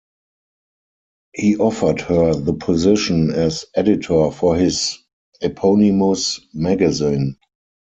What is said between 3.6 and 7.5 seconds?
editor for his eponymous magazine.